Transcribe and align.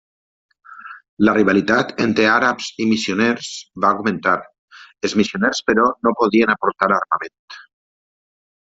La 1.27 1.35
rivalitat 1.37 1.91
entre 2.05 2.25
àrabs 2.37 2.71
i 2.85 2.89
missioners 2.93 3.51
va 3.85 3.93
augmentar; 3.97 4.35
els 5.11 5.17
missioners 5.23 5.63
però 5.71 5.89
no 6.09 6.19
podien 6.25 6.57
aportar 6.59 6.95
armament. 7.01 7.39